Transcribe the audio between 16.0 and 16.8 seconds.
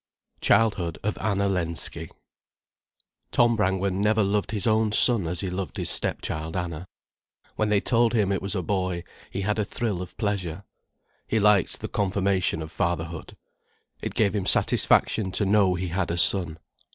a son.